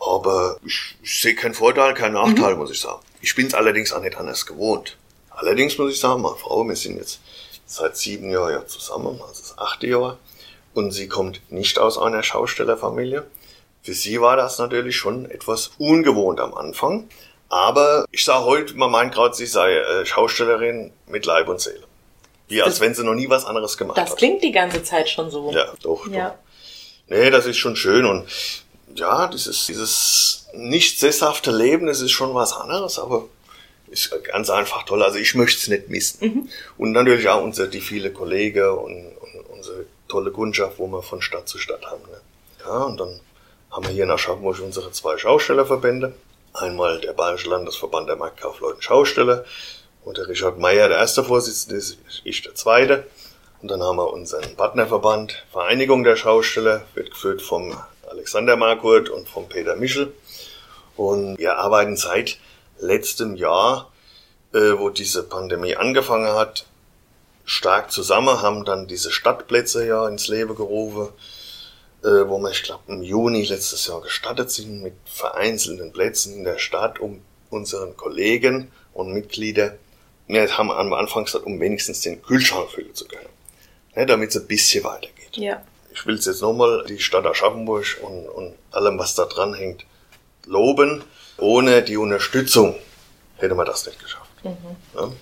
[0.00, 2.58] Aber ich, ich sehe keinen Vorteil, keinen Nachteil, mhm.
[2.58, 3.00] muss ich sagen.
[3.20, 4.96] Ich bin es allerdings auch nicht anders gewohnt.
[5.30, 7.20] Allerdings muss ich sagen, meine Frau, wir sind jetzt
[7.64, 10.18] seit sieben Jahren ja zusammen, also das achte Jahr.
[10.74, 13.24] Und sie kommt nicht aus einer Schaustellerfamilie.
[13.82, 17.08] Für sie war das natürlich schon etwas ungewohnt am Anfang.
[17.52, 21.82] Aber ich sage heute, man meint gerade, sie sei äh, Schaustellerin mit Leib und Seele.
[22.48, 24.12] Wie als das, wenn sie noch nie was anderes gemacht das hat.
[24.12, 25.52] Das klingt die ganze Zeit schon so.
[25.52, 26.30] Ja, doch, ja.
[26.30, 26.34] doch.
[27.08, 28.26] Nee, das ist schon schön und
[28.94, 33.26] ja, dieses, dieses nicht sesshafte Leben, das ist schon was anderes, aber
[33.90, 35.02] ist ganz einfach toll.
[35.02, 36.26] Also ich möchte es nicht missen.
[36.26, 36.48] Mhm.
[36.78, 41.20] Und natürlich auch unsere, die viele Kollegen und, und, unsere tolle Kundschaft, wo wir von
[41.20, 42.00] Stadt zu Stadt haben.
[42.10, 42.20] Ne?
[42.64, 43.20] Ja, und dann
[43.70, 46.14] haben wir hier in Aschaffenburg unsere zwei Schaustellerverbände.
[46.54, 49.44] Einmal der Bayerische Landesverband der Marktkaufleuten Schausteller
[50.04, 53.06] und der Richard Meyer, der erste Vorsitzende, ist ich der zweite.
[53.62, 57.74] Und dann haben wir unseren Partnerverband Vereinigung der Schausteller, wird geführt vom
[58.10, 60.12] Alexander Markurt und vom Peter Michel.
[60.96, 62.38] Und wir arbeiten seit
[62.78, 63.90] letztem Jahr,
[64.52, 66.66] äh, wo diese Pandemie angefangen hat,
[67.44, 71.08] stark zusammen, haben dann diese Stadtplätze ja ins Leben gerufen,
[72.02, 76.44] äh, wo wir, ich glaube, im Juni letztes Jahr gestartet sind mit vereinzelten Plätzen in
[76.44, 79.76] der Stadt, um unseren Kollegen und Mitglieder,
[80.26, 83.28] wir haben am Anfang gesagt, um wenigstens den Kühlschrank füllen zu können.
[83.94, 85.36] Ne, damit es ein bisschen weitergeht.
[85.36, 85.62] Ja.
[85.92, 89.84] Ich will es jetzt nochmal, die Stadt Aschaffenburg und, und allem, was da dran hängt,
[90.46, 91.04] loben.
[91.36, 92.74] Ohne die Unterstützung
[93.36, 94.30] hätte man das nicht geschafft.
[94.42, 94.56] Mhm.
[94.94, 95.12] Ja?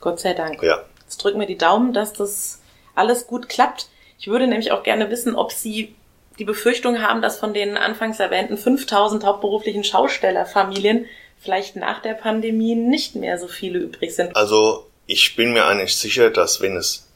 [0.00, 0.62] Gott sei Dank.
[0.62, 0.82] Ja.
[1.02, 2.60] Jetzt drücken wir die Daumen, dass das
[2.94, 3.90] alles gut klappt.
[4.18, 5.94] Ich würde nämlich auch gerne wissen, ob Sie
[6.38, 11.06] die Befürchtung haben, dass von den anfangs erwähnten 5000 hauptberuflichen Schaustellerfamilien
[11.40, 14.36] vielleicht nach der Pandemie nicht mehr so viele übrig sind.
[14.36, 17.06] Also ich bin mir eigentlich sicher, dass wenn es,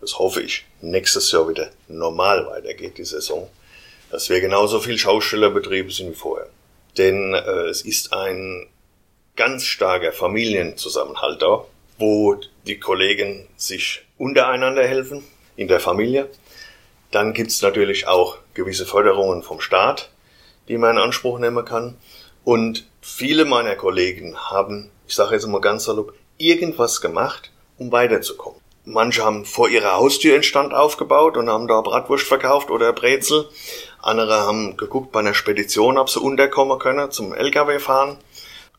[0.00, 3.48] das hoffe ich, nächstes Jahr wieder normal weitergeht, die Saison,
[4.10, 6.48] dass wir genauso viel Schaustellerbetriebe sind wie vorher.
[6.98, 8.66] Denn äh, es ist ein
[9.36, 11.64] ganz starker Familienzusammenhalt da,
[11.98, 12.36] wo
[12.66, 15.24] die Kollegen sich untereinander helfen,
[15.56, 16.28] in der Familie.
[17.12, 20.10] Dann gibt's natürlich auch gewisse Förderungen vom Staat,
[20.68, 21.96] die man in Anspruch nehmen kann.
[22.42, 28.60] Und viele meiner Kollegen haben, ich sage jetzt mal ganz salopp, irgendwas gemacht, um weiterzukommen.
[28.84, 33.48] Manche haben vor ihrer Haustür einen Stand aufgebaut und haben da Bratwurst verkauft oder Brezel.
[34.00, 38.16] Andere haben geguckt bei einer Spedition, ob sie unterkommen können zum LKW fahren.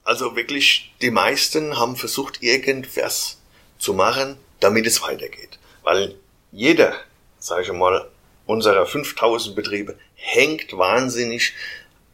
[0.04, 3.38] Also wirklich, die meisten haben versucht, irgendwas
[3.78, 5.60] zu machen, damit es weitergeht.
[5.84, 6.16] Weil
[6.52, 6.96] jeder,
[7.40, 8.10] sage ich mal,
[8.46, 11.54] unserer 5000 Betriebe hängt wahnsinnig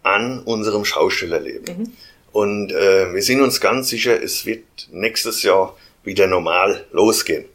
[0.03, 1.77] an unserem Schaustellerleben.
[1.77, 1.93] Mhm.
[2.31, 7.45] Und äh, wir sind uns ganz sicher, es wird nächstes Jahr wieder normal losgehen.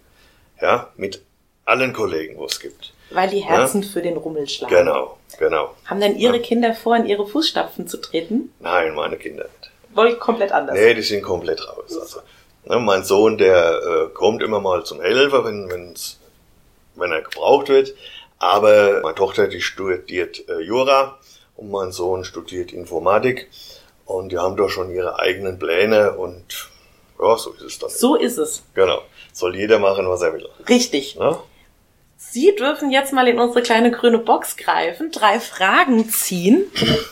[0.60, 1.22] Ja, mit
[1.64, 2.92] allen Kollegen, wo es gibt.
[3.10, 3.88] Weil die Herzen ja?
[3.88, 4.74] für den Rummel schlagen.
[4.74, 5.74] Genau, genau.
[5.84, 6.42] Haben denn Ihre ja.
[6.42, 8.52] Kinder vor, in Ihre Fußstapfen zu treten?
[8.60, 9.70] Nein, meine Kinder nicht.
[9.94, 10.74] Wohl komplett anders?
[10.74, 11.96] Nee, die sind komplett raus.
[11.96, 12.20] Also,
[12.64, 16.18] ne, mein Sohn, der äh, kommt immer mal zum Helfer, wenn, wenn's,
[16.96, 17.94] wenn er gebraucht wird.
[18.44, 21.18] Aber meine Tochter, die studiert äh, Jura
[21.56, 23.48] und mein Sohn studiert Informatik.
[24.04, 26.68] Und die haben doch schon ihre eigenen Pläne und
[27.18, 27.88] ja, so ist es dann.
[27.88, 28.62] So ist es.
[28.74, 29.00] Genau.
[29.32, 30.46] Soll jeder machen, was er will.
[30.68, 31.16] Richtig.
[31.18, 31.42] Na?
[32.18, 36.64] Sie dürfen jetzt mal in unsere kleine grüne Box greifen, drei Fragen ziehen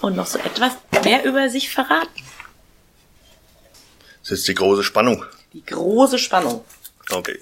[0.03, 2.23] und noch so etwas mehr über sich verraten.
[4.21, 5.25] Das ist die große Spannung.
[5.55, 6.63] Die große Spannung.
[7.11, 7.39] Okay.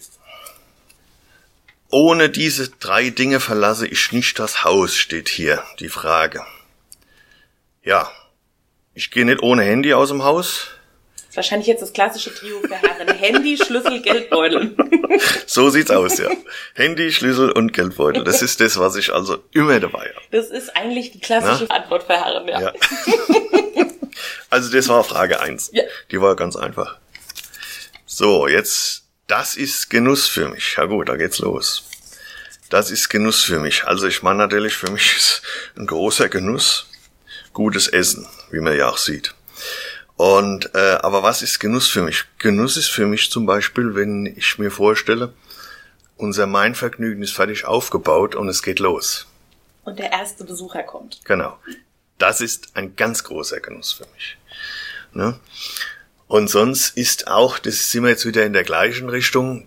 [1.90, 6.44] Ohne diese drei Dinge verlasse ich nicht das Haus, steht hier die Frage.
[7.82, 8.10] Ja,
[8.94, 10.68] ich gehe nicht ohne Handy aus dem Haus.
[11.34, 13.08] Wahrscheinlich jetzt das klassische Trio für Herren.
[13.18, 14.76] Handy, Schlüssel, Geldbeutel.
[15.46, 16.28] so sieht's aus, ja.
[16.74, 18.24] Handy, Schlüssel und Geldbeutel.
[18.24, 20.26] Das ist das, was ich also immer dabei habe.
[20.32, 21.76] Das ist eigentlich die klassische Na?
[21.76, 22.60] Antwort für Herren, ja.
[22.60, 22.72] ja.
[24.50, 25.70] also das war Frage eins.
[25.72, 25.84] Ja.
[26.10, 26.98] Die war ganz einfach.
[28.06, 30.74] So, jetzt, das ist Genuss für mich.
[30.76, 31.84] Ja gut, da geht's los.
[32.68, 33.84] das ist Genuss für mich.
[33.84, 35.42] Also ich meine natürlich, für mich ist
[35.76, 36.86] ein großer Genuss
[37.52, 39.34] gutes Essen, wie man ja auch sieht.
[40.16, 42.24] Und äh, aber was ist Genuss für mich?
[42.38, 45.32] Genuss ist für mich zum Beispiel, wenn ich mir vorstelle,
[46.16, 49.26] unser Mainvergnügen ist fertig aufgebaut und es geht los.
[49.84, 51.20] Und der erste Besucher kommt.
[51.24, 51.58] Genau.
[52.18, 54.36] Das ist ein ganz großer Genuss für mich.
[55.12, 55.40] Ne?
[56.30, 59.66] Und sonst ist auch, das sind wir jetzt wieder in der gleichen Richtung,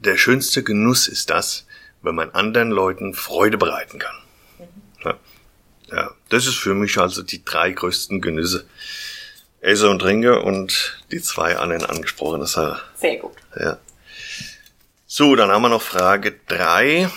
[0.00, 1.66] der schönste Genuss ist das,
[2.02, 4.16] wenn man anderen Leuten Freude bereiten kann.
[4.58, 4.64] Mhm.
[5.04, 5.18] Ja.
[5.92, 8.66] ja, das ist für mich also die drei größten Genüsse.
[9.60, 12.80] Esse und trinke und die zwei anderen angesprochene Sachen.
[12.96, 13.36] Sehr gut.
[13.56, 13.78] Ja.
[15.06, 17.08] So, dann haben wir noch Frage drei.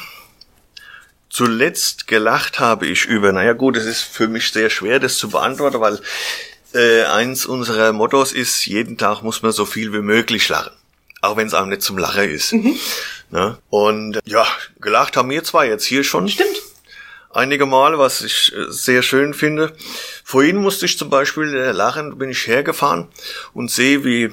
[1.32, 5.30] Zuletzt gelacht habe ich über, naja gut, es ist für mich sehr schwer, das zu
[5.32, 6.00] beantworten, weil
[6.74, 10.74] äh, eins unserer Mottos ist, jeden Tag muss man so viel wie möglich lachen.
[11.22, 12.54] Auch wenn es auch nicht zum Lachen ist.
[12.54, 12.78] Mhm.
[13.30, 13.58] Ne?
[13.70, 14.46] Und ja,
[14.80, 16.28] gelacht haben wir zwar jetzt hier schon.
[16.28, 16.62] Stimmt.
[17.32, 19.76] Einige Male, was ich äh, sehr schön finde.
[20.24, 23.08] Vorhin musste ich zum Beispiel äh, lachen, bin ich hergefahren
[23.54, 24.32] und sehe, wie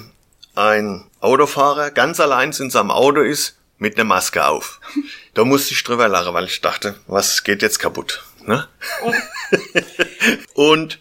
[0.54, 4.80] ein Autofahrer ganz allein in seinem Auto ist, mit einer Maske auf.
[5.32, 8.24] Da musste ich drüber lachen, weil ich dachte, was geht jetzt kaputt?
[8.44, 8.66] Ne?
[9.04, 9.14] Oh.
[10.54, 10.98] und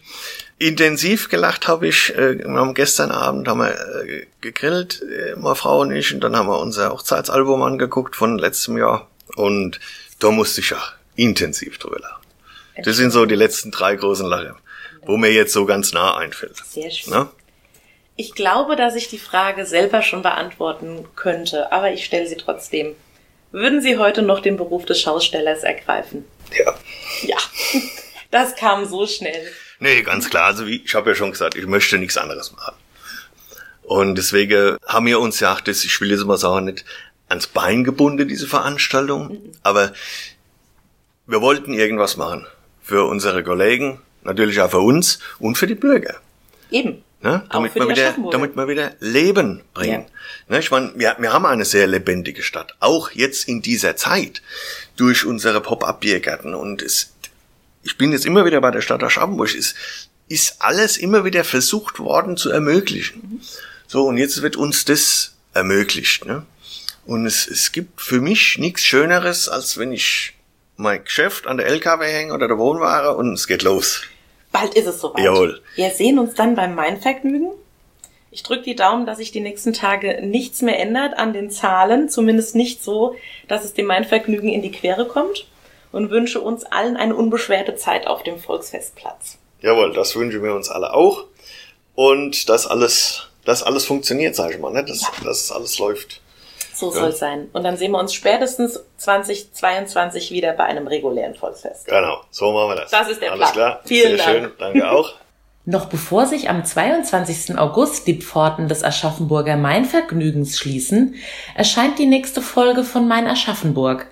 [0.60, 3.72] intensiv gelacht habe ich, äh, wir haben gestern Abend haben wir
[4.04, 8.38] äh, gegrillt, äh, meine Frau und ich, und dann haben wir unser Hochzeitsalbum angeguckt von
[8.38, 9.80] letztem Jahr und
[10.18, 12.22] da musste ich auch intensiv drüber lachen.
[12.84, 14.54] Das sind so die letzten drei großen Lachen,
[15.06, 16.56] wo mir jetzt so ganz nah einfällt.
[16.66, 17.12] Sehr schön.
[17.14, 17.30] Na?
[18.16, 22.94] Ich glaube, dass ich die Frage selber schon beantworten könnte, aber ich stelle sie trotzdem.
[23.50, 26.24] Würden Sie heute noch den Beruf des Schaustellers ergreifen?
[26.56, 26.74] Ja.
[27.22, 27.38] Ja.
[28.30, 29.50] Das kam so schnell.
[29.80, 30.44] Nee, ganz klar.
[30.44, 32.74] Also wie, ich habe ja schon gesagt, ich möchte nichts anderes machen.
[33.82, 36.84] Und deswegen haben wir uns ja, das, ich will jetzt mal sagen, nicht
[37.28, 39.92] ans Bein gebunden, diese Veranstaltung, aber
[41.26, 42.46] wir wollten irgendwas machen.
[42.82, 46.16] Für unsere Kollegen, natürlich auch für uns und für die Bürger.
[46.70, 47.02] Eben.
[47.22, 47.44] Ne?
[47.50, 50.06] Damit, wir wieder, damit wir wieder Leben bringen.
[50.48, 50.54] Ja.
[50.54, 50.60] Ne?
[50.60, 52.74] Ich meine, wir, wir haben eine sehr lebendige Stadt.
[52.80, 54.42] Auch jetzt in dieser Zeit.
[54.96, 56.54] Durch unsere Pop-Up-Biergärten.
[56.54, 57.12] Und es,
[57.82, 59.74] ich bin jetzt immer wieder bei der Stadt Aschaffenburg, ist,
[60.28, 63.40] ist alles immer wieder versucht worden zu ermöglichen.
[63.86, 66.24] So, und jetzt wird uns das ermöglicht.
[66.26, 66.46] Ne?
[67.06, 70.34] Und es, es gibt für mich nichts Schöneres, als wenn ich
[70.76, 74.02] mein Geschäft an der LKW hänge oder der Wohnware und es geht los.
[74.52, 75.24] Bald ist es soweit.
[75.24, 75.60] Jawohl.
[75.76, 77.50] Wir sehen uns dann beim Main-Vergnügen.
[78.30, 82.08] Ich drücke die Daumen, dass sich die nächsten Tage nichts mehr ändert an den Zahlen,
[82.08, 83.16] zumindest nicht so,
[83.48, 85.46] dass es dem Main-Vergnügen in die Quere kommt
[85.92, 89.38] und wünsche uns allen eine unbeschwerte Zeit auf dem Volksfestplatz.
[89.60, 91.24] Jawohl, das wünschen wir uns alle auch.
[91.94, 94.84] Und dass alles, dass alles funktioniert, sage ich mal, ne?
[94.84, 95.08] dass, ja.
[95.24, 96.20] dass alles läuft.
[96.72, 97.00] So ja.
[97.00, 97.48] soll es sein.
[97.52, 101.86] Und dann sehen wir uns spätestens 2022 wieder bei einem regulären Volksfest.
[101.86, 102.90] Genau, so machen wir das.
[102.90, 103.72] Das ist der Alles Plan.
[103.72, 103.80] klar.
[103.84, 104.38] Vielen Sehr Dank.
[104.38, 105.14] schön, danke auch.
[105.66, 107.58] Noch bevor sich am 22.
[107.58, 111.16] August die Pforten des Aschaffenburger Mainvergnügens schließen,
[111.54, 114.06] erscheint die nächste Folge von Mein Aschaffenburg.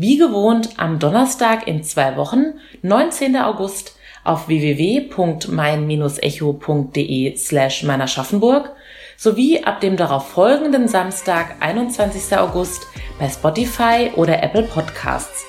[0.00, 3.36] Wie gewohnt am Donnerstag in zwei Wochen, 19.
[3.36, 8.70] August, auf www.mein-echo.de slash meinerschaffenburg
[9.16, 12.38] sowie ab dem darauf folgenden Samstag, 21.
[12.38, 12.86] August,
[13.18, 15.46] bei Spotify oder Apple Podcasts.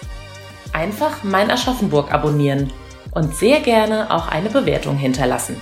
[0.73, 2.73] Einfach Mein Aschaffenburg abonnieren
[3.11, 5.61] und sehr gerne auch eine Bewertung hinterlassen.